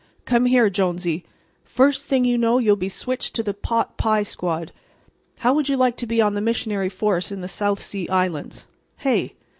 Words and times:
"Come 0.25 0.47
here, 0.47 0.67
Jonesy. 0.67 1.23
First 1.63 2.07
thing 2.07 2.25
you 2.25 2.35
know 2.35 2.57
you'll 2.57 2.75
be 2.75 2.89
switched 2.89 3.35
to 3.35 3.43
the 3.43 3.53
pot 3.53 3.97
pie 3.97 4.23
squad. 4.23 4.71
How 5.41 5.53
would 5.53 5.69
you 5.69 5.77
like 5.77 5.95
to 5.97 6.07
be 6.07 6.19
on 6.19 6.33
the 6.33 6.41
missionary 6.41 6.89
force 6.89 7.31
in 7.31 7.41
the 7.41 7.47
South 7.47 7.83
Sea 7.83 8.09
Islands—hey? 8.09 9.35